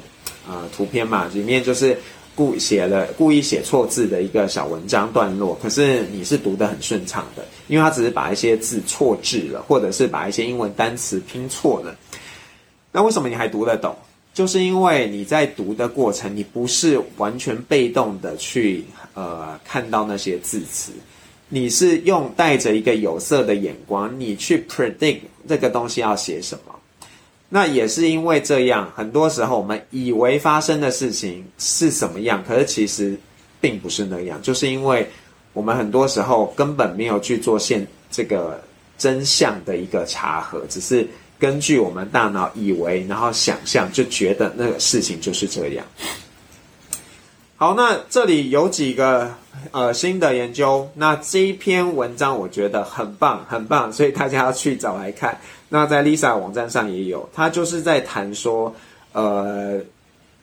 [0.48, 1.96] 呃图片嘛，里面就是
[2.34, 11.94] 故写了故意写错字的一个小文章段落，可是你是读得很顺畅的，因为他只是把一些字错字了，或者是把一些英文单词拼错了。
[12.90, 13.94] 那为什么你还读得懂？
[14.32, 18.84] 就是因为你在读的过程，你不是完全被动的去
[19.14, 20.92] 呃看到那些字词。
[21.48, 26.74] 你是用带着一个有色的眼光，你去 predict 这个东西要写什么。
[27.48, 33.18] 那也是因为这样，很多时候我们以为发生的事情是什么样，可是其实
[33.60, 34.40] 并不是那样。
[34.40, 35.04] 就是因为
[35.52, 38.62] 我们很多时候根本没有去做现这个
[38.96, 41.04] 真相的一个查核，只是
[41.40, 45.84] 根据我们大脑以为，然后想象就觉得那个事情就是这样。
[47.60, 49.30] 好，那这里有几个。
[49.72, 55.38] 呃，新的研究，那这一篇文章我觉得很棒，很棒，所以大家要去找来看。
[55.68, 58.74] 那在 Lisa 网站上也有，他就是在谈说，
[59.12, 59.78] 呃，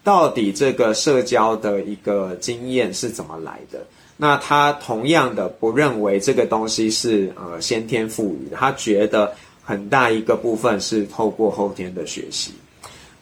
[0.04, 3.84] 到底这个社交的一个经验是怎么来的？
[4.18, 12.52] 那他同样的不认为这个东西是呃先天赋予的，他觉得很大一个部分是透过后天的学习。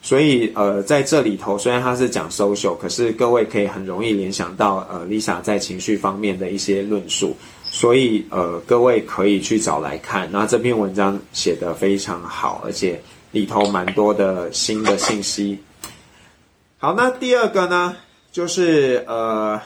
[0.06, 7.36] 所以，呃，在这里头，虽然他是讲 social，可是各位可以很容易联想到，呃，Lisa 在情绪方面的一些论述。
[7.64, 10.30] 所以，呃，各位可以去找来看。
[10.30, 15.58] 那这篇文章写得非常好，而且里头蛮多的新的信息。
[16.78, 17.96] 好，那第二个呢，
[18.30, 19.60] 就是呃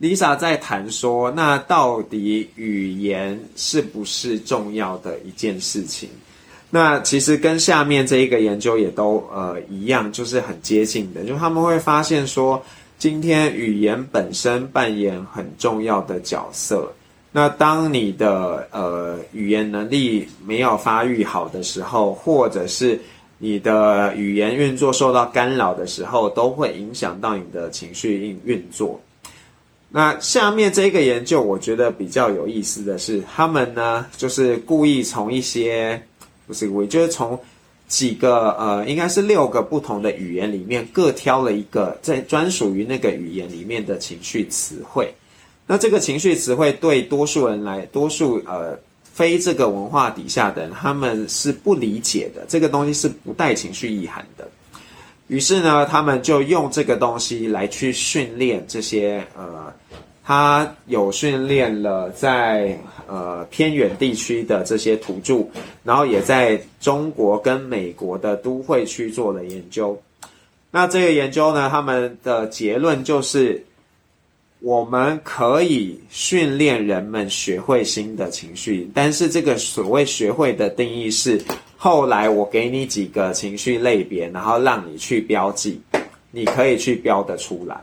[0.00, 6.08] ，Lisa 在谈说，那到底语言是不是重要的一件事情？
[6.68, 12.60] 那其实跟下面这一个研究也都呃一样，就是很接近的，就他们会发现说，
[12.98, 16.92] 今天语言本身扮演很重要的角色。
[17.30, 23.00] 那当你的呃语言能力没有发育好的时候，或者是
[23.38, 29.00] 你的语言运作受到干扰的时候，都会影响到你的情绪运运作。
[29.88, 36.02] 那下面这个研究，我觉得比较有意思的是，他们呢就是故意从一些。
[36.46, 37.38] 不是我就是从
[37.88, 45.12] 几个呃，应该是六个不同的语言里面各挑了一个，在专属于那个语言里面的情绪词汇。
[45.66, 52.44] 那这个情绪词汇对多数人来，多数呃非这个文化底下的人，他们是不理解的。
[52.48, 54.48] 这个东西是不带情绪意涵的。
[55.28, 59.72] 于是呢，他们就用这个东西来去训练这些呃。
[60.26, 65.46] 他有训练了在呃偏远地区的这些土著，
[65.84, 69.96] 然后也在中国跟美国的都会区做了研究。
[70.72, 73.64] 那这个研究呢，他们的结论就是，
[74.58, 81.40] 我们可以训练人们学会新的情绪，但是这个所谓学会的定义是，
[81.76, 85.80] 后来我给你几个情绪类别，然后让你去标记，
[86.32, 87.80] 你可以去标得出来。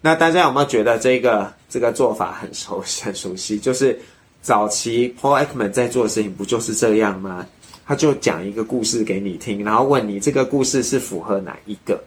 [0.00, 3.58] 那大家有没有觉得这个这个做法很熟很熟悉？
[3.58, 3.98] 就是
[4.40, 7.46] 早期 Paul Ekman 在做的事情不就是这样吗？
[7.84, 11.98] 他就讲一个故事给你听，然后问你这个故事是符合哪一个？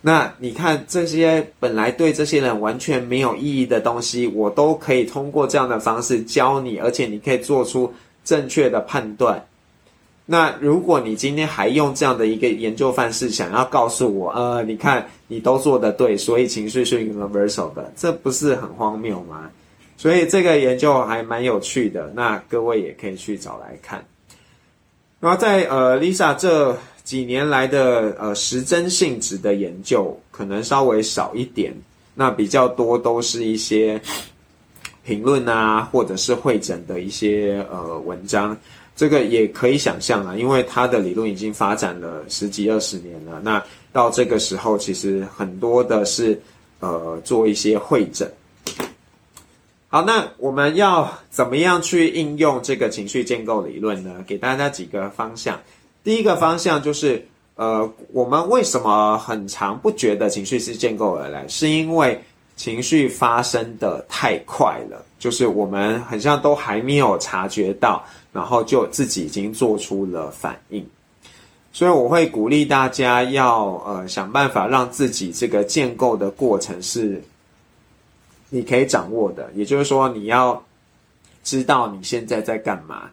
[0.00, 9.44] 那你看这些本来对这些人完全没有意义的东西，我都可以通过这样的方式教你，而且你可以做出正确的判断。
[10.30, 19.48] 那如果你今天还用这样的一个研究范式，想要告诉我，呃，你看你都做得对，所以情绪是 universal 的，这不是很荒谬吗？
[19.96, 24.04] 所以这个研究还蛮有趣的，那各位也可以去找来看。
[25.18, 31.74] 然后在呃 Lisa 这几年来的呃时针性质的研究，可能稍微少一点，
[32.14, 33.98] 那比较多都是一些
[35.06, 38.54] 评论啊，或者是会诊的一些呃文章。
[38.98, 43.40] 这个也可以想象啊，因为他的理论已经发展了十几二十年了。
[43.44, 46.36] 那到这个时候，其实很多的是
[46.80, 48.28] 呃做一些会诊。
[49.86, 54.16] 好，那我们要怎么样去应用这个情绪建构理论呢？
[54.26, 55.60] 给大家几个方向。
[56.02, 57.24] 第一个方向就是，
[57.54, 61.46] 呃，我们为什么很长不觉得情绪是建构而来？
[61.46, 62.20] 是因为
[62.58, 70.84] 情绪发生的太快了，就是我们好像都还没有察觉到，然后就自己已经做出了反应。
[71.72, 77.22] 所以我会鼓励大家要呃想办法让自己这个建构的过程是
[78.50, 80.60] 你可以掌握的，也就是说你要
[81.44, 83.08] 知道你现在在干嘛。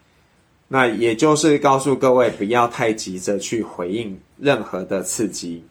[0.67, 5.63] 那也就是告诉各位，不要太急着去回应任何的刺激。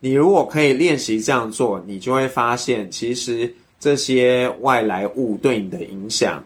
[0.00, 6.44] 你如果可以练习这样做，你就会发现，其实这些外来物对你的影响，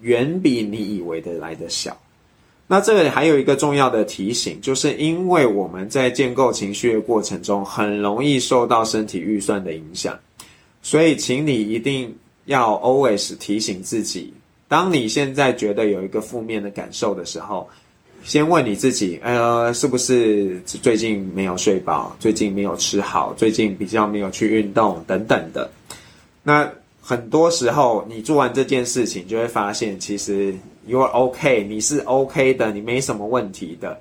[0.00, 1.96] 远比你以为的来的小。
[2.66, 10.18] 那这里还有一个重要的提醒，就是因为我们在建构情绪的过程中，很容易受到身体预算的影响，
[10.80, 12.16] 所以请你一定
[12.46, 14.32] 要 always 提醒自己。
[14.66, 17.68] 当你现在觉得有一个负面的感受的时候，
[18.24, 22.16] 先问你自己：呃，是不是最近没有睡饱？
[22.18, 23.34] 最近没有吃好？
[23.36, 25.70] 最近比较没有去运动等等的？
[26.42, 26.68] 那
[27.00, 30.54] 很多时候，你做完这件事情，就会发现其实
[30.86, 34.00] you are OK，你是 OK 的，你没什么问题的。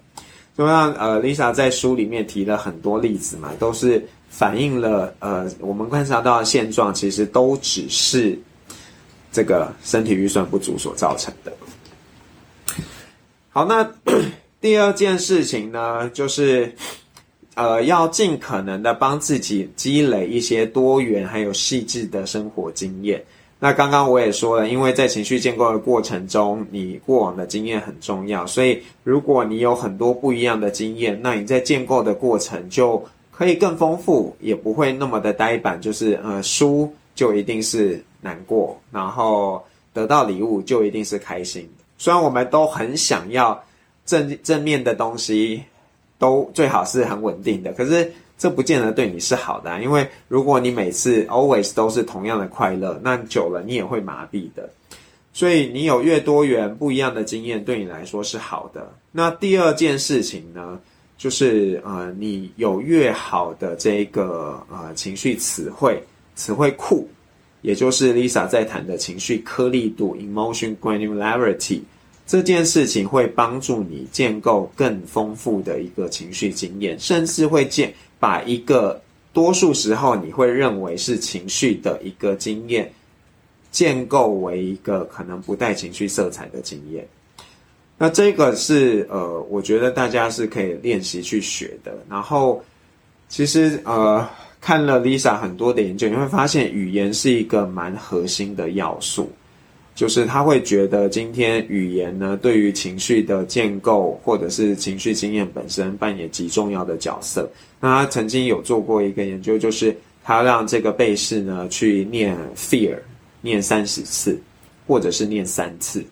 [0.58, 8.40] 就像呃，Lisa 在书里面提了很多例子嘛，都是反映了呃，我们观察到的现状，其实都只是。
[9.36, 11.52] 这个身体预算不足所造成的。
[13.56, 13.88] 好，那
[14.60, 16.74] 第二件事情呢，就是
[17.54, 23.24] 呃，要尽可能的帮自己积累一些多元还有细致的生活经验。
[23.60, 38.04] 那刚刚我也说了，因为在情绪建构的过程中，你过往的经验很重要，所以如果你有很多不一样的经验，那你在建构的过程就可以更丰富，也不会那么的呆板，就是呃，输就一定是。
[38.26, 41.70] 难过，然后得到礼物就一定是开心。
[42.04, 43.64] 虽然我们都很想要
[44.06, 45.64] 正正面的东西，
[46.20, 49.72] 都最好是很稳定的，可是这不见得对你是好的。
[49.72, 54.70] 啊因为如果你每次 always 都是同样的快乐，那久了你也会麻痹的。
[55.32, 58.86] 所以你有越多元不一样的经验，对你来说是好的。
[59.10, 60.78] 那第二件事情呢，
[61.18, 66.04] 就是呃，你有越好的这个呃情绪词汇
[66.36, 67.08] 词汇库。
[67.62, 71.80] 也就是 Lisa 在谈的情绪颗粒度 （emotion granularity）
[72.26, 79.02] 这件事情，会帮助你建构更丰富的一个情绪经验，甚至会建把一个
[79.34, 82.92] 多数时候你会认为是情绪的一个经验，
[83.72, 87.08] 建构为一个可能不带情绪色彩的经验。
[87.98, 91.94] 那这个是呃，我觉得大家是可以练习去学的。
[92.10, 92.64] 然后，
[93.30, 94.28] 其实呃。
[94.66, 99.30] 看了 Lisa 很多的研究，你会发现语言是一个蛮核心的要素，
[99.96, 107.50] 就是他会觉得今天语言呢对于情绪的建构或者是情绪经验本身扮演极重要的角色。
[107.80, 112.98] 那他曾经有做过一个研究，就是他让这个被试呢去念 fear
[113.42, 114.40] 念三十次，
[114.88, 116.04] 或者是念三次，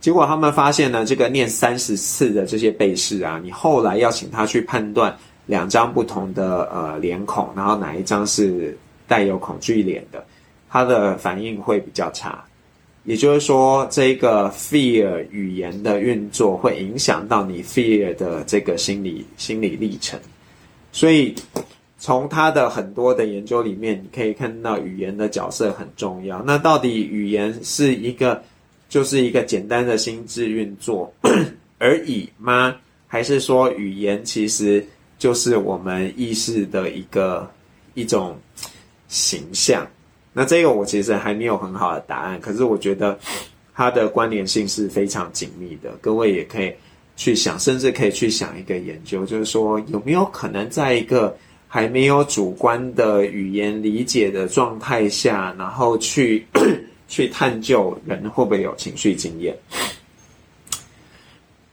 [0.00, 5.16] 结果他们发现呢，这个念三十次的这些被试啊，你后来要请他去判断。
[5.46, 8.78] 两张不同的呃脸孔，然后哪一张是
[9.08, 10.24] 带有恐惧脸的，
[10.68, 12.44] 他的反应会比较差。
[13.04, 20.18] 也就是说，这个 fear 语言的运作会影响到你 fear 的这个心理心理历程。
[20.92, 21.34] 所以，
[21.98, 26.42] 从他的很多的研究里面，你可以看到语言的角色很重要。
[26.44, 28.42] 那到底语言是一个
[28.88, 31.12] 就是一个简单的心智运作
[31.78, 32.76] 而已吗？
[33.06, 34.84] 还是说语言其实？
[35.18, 37.46] 就是我们意识的一个
[37.92, 38.38] 一种
[39.06, 39.86] 形象，
[40.32, 43.18] 那这个我其实还没有很好的答案，可是我觉得
[43.74, 45.90] 它的关联性是非常紧密的。
[46.00, 46.72] 各位也可以
[47.16, 56.46] 去想，甚至可以去想一个研究，就是说有没有可能在一个还没有主观的语言理解的状态下，然后去
[57.08, 59.56] 去探究人会不会有情绪经验。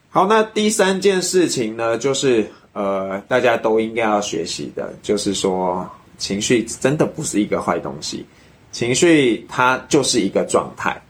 [0.09, 2.45] 好，那第三件事情呢，就是。
[2.73, 5.89] 呃，大家都应该要学习的，就是说，
[6.19, 8.23] 情绪真的不是一个坏东西，
[8.77, 11.01] 情绪它就是一个状态，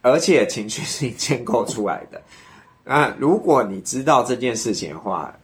[0.00, 2.22] 而且情绪是建构出来的。
[2.86, 5.34] 那如果你知道这件事情的话，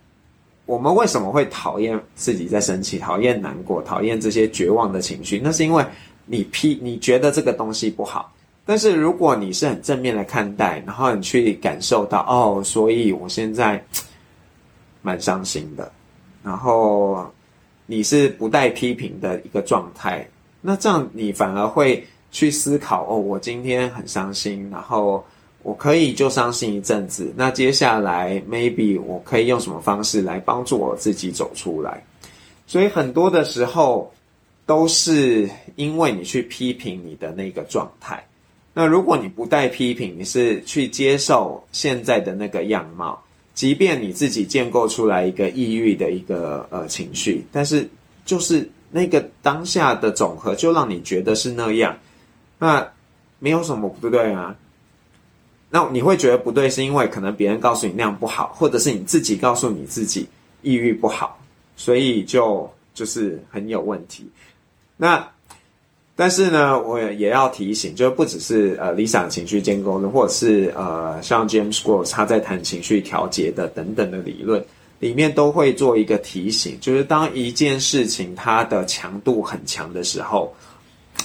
[0.64, 5.40] 我们为什么会讨厌自己在生气、讨厌难过、讨厌这些绝望的情绪？
[5.42, 5.84] 那是因为
[6.24, 8.32] 你批你觉得这个东西不好。
[8.64, 13.84] 但是如果你是很正面的看待，然后你去感受到，哦，所以我现在。
[15.03, 15.90] 蛮伤心的，
[16.42, 17.26] 然后
[17.86, 20.28] 你是不带批评的一个状态，
[20.61, 25.25] 那这样你反而会去思考哦，我今天很伤心，然后
[25.63, 32.05] 我可以就伤心一阵子，那接下来 maybe 我可以用什么方式来帮助我自己走出来？
[32.67, 34.13] 所以很多的时候
[34.65, 38.25] 都是因为你去批评你的那个状态。
[38.73, 43.21] 那如果你不带批评，你是去接受现在的那个样貌，
[43.53, 47.91] 即便你自己建构出来一个抑郁的一个呃情绪，但是
[48.25, 51.97] 就是那个当下的总和就让你觉得是那样，
[52.59, 52.86] 那
[53.38, 54.55] 没有什么不对啊。
[55.70, 60.28] 那你会觉得不对，是因为可能别人告诉你那样不好，或者是你自己告诉你自己
[60.62, 61.38] 抑郁不好，
[61.76, 64.28] 所以就就是很有问题。
[64.97, 65.26] 那
[66.16, 74.62] 但是呢，我也要提醒，就不只是呃 Lisa 情绪建构的，或者是呃像 James Gross 他在谈情绪调节的等等的理论
[75.01, 80.55] 里面，都会做一个提醒，就是当一件事情它的强度很强的时候，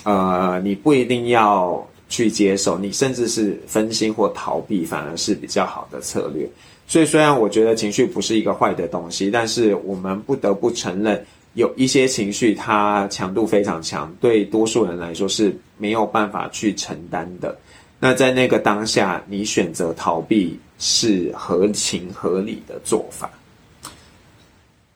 [0.03, 1.87] 呃，你不一定要。
[2.07, 6.47] 去接受你，甚至是分心或逃避，反而是比较好的策略。
[6.87, 17.57] 所以，虽然我觉得情绪不是一个坏的东西，但是我们不得不承认，有一些情绪它强度非常强，对多数人来说是没有办法去承担的。
[17.99, 23.31] 那在那个当下，你选择逃避是合情合理的做法。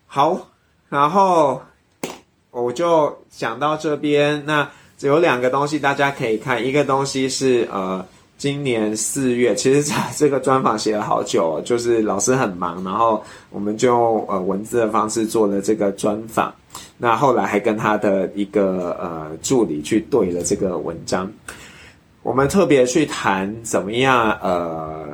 [0.10, 0.50] 好，
[0.90, 1.62] 然后
[2.52, 4.68] 我就讲到这边，那。
[5.02, 8.06] 有两个东西大家可以看，一个东西是呃，
[8.38, 16.54] 今年四月，其实这个专访写了好久，就是老师很忙，然后我们就用呃文字的方式做了这个专访，
[16.98, 21.32] 那后来还跟他的一个呃助理去对了这个文章，
[22.22, 25.08] 我们特别去谈怎么样呃，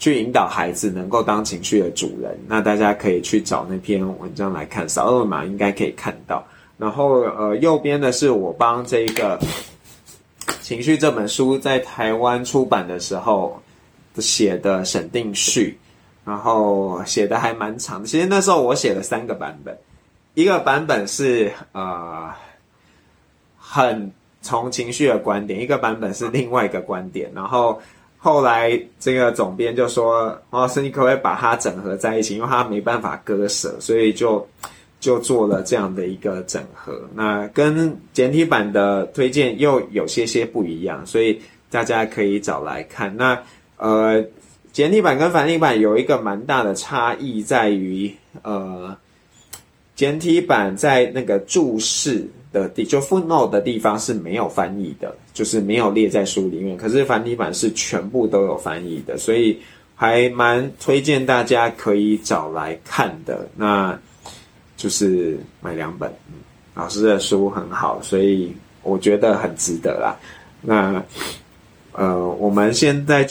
[0.00, 6.44] 去引导孩子能够当情绪的主人，那大家可以去找那篇文章来看，扫二维码应该可以看到。
[6.78, 9.38] 然后，呃，右边的是我帮这个
[10.62, 13.60] 《情绪》这本书在台湾出版的时候
[14.16, 15.78] 写的审定序，
[16.24, 18.02] 然后写的还蛮长。
[18.02, 19.76] 其实那时候我写了三个版本，
[20.32, 22.30] 一个版本是呃
[23.58, 27.30] 很从情绪的观点，一个版本是另外一个观点。
[27.34, 27.78] 然后
[28.20, 32.36] 后来这个总编就说：“黄老师，你可不可以把它整合在一起？
[32.36, 34.46] 因为它没办法割舍，所以就。”
[35.00, 41.40] 就做了这样的一个整合，那跟简体版的推荐又有些些不一样，所以
[41.70, 43.16] 大家可以找来看。
[43.16, 43.42] 那
[43.78, 44.22] 呃，
[44.72, 48.94] 简体版跟繁体版有一个蛮大的差异，在于呃，
[49.96, 56.76] 简体版在那个注释的地，就 footnote 的地方是没有翻译的，就是没有列在书里面。
[56.76, 59.58] 可是繁体版是全部都有翻译的，所以
[59.94, 63.48] 还蛮推荐大家可以找来看的。
[63.56, 63.98] 那。
[64.76, 66.10] 就是买两本，
[66.72, 68.50] 老师的书很好，所以
[68.82, 70.16] 我觉得很值得啦。
[70.62, 71.04] 那
[71.92, 73.22] 呃，我们现在。